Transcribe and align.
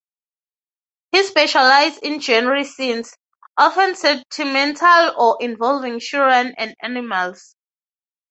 He 1.11 1.23
specialised 1.25 1.99
in 2.01 2.21
genre 2.21 2.65
scenes, 2.65 3.15
often 3.55 3.93
sentimental, 3.95 5.13
or 5.15 5.37
involving 5.41 5.99
children 5.99 6.55
and 6.57 6.73
animals. 6.81 7.55